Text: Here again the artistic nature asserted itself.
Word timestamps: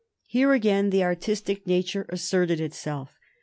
Here 0.25 0.51
again 0.53 0.89
the 0.89 1.03
artistic 1.03 1.67
nature 1.67 2.07
asserted 2.09 2.59
itself. 2.59 3.13